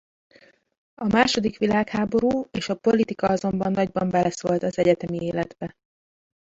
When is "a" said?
0.95-1.05, 2.69-2.75